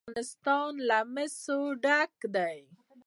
افغانستان 0.07 0.71
له 0.89 0.99
مس 1.13 1.37
ډک 1.83 2.13
دی. 2.35 2.59